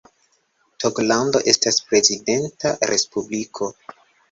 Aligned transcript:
Togolando 0.83 1.41
estas 1.51 1.77
prezidenta 1.91 2.75
respubliko. 2.95 3.73